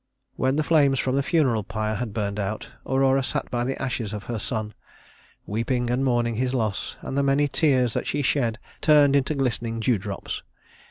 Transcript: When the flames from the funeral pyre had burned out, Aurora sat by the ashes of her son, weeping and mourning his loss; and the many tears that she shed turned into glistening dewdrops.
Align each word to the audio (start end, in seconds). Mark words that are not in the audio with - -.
When 0.35 0.55
the 0.55 0.63
flames 0.63 0.99
from 0.99 1.13
the 1.15 1.21
funeral 1.21 1.61
pyre 1.63 1.93
had 1.93 2.11
burned 2.11 2.39
out, 2.39 2.69
Aurora 2.87 3.21
sat 3.21 3.51
by 3.51 3.63
the 3.63 3.79
ashes 3.79 4.13
of 4.13 4.23
her 4.23 4.39
son, 4.39 4.73
weeping 5.45 5.91
and 5.91 6.03
mourning 6.03 6.37
his 6.37 6.55
loss; 6.55 6.95
and 7.01 7.15
the 7.15 7.21
many 7.21 7.47
tears 7.47 7.93
that 7.93 8.07
she 8.07 8.23
shed 8.23 8.57
turned 8.81 9.15
into 9.15 9.35
glistening 9.35 9.79
dewdrops. 9.79 10.41